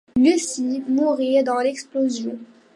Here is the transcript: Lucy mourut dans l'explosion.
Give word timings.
Lucy 0.15 0.79
mourut 0.89 1.43
dans 1.43 1.59
l'explosion. 1.59 2.39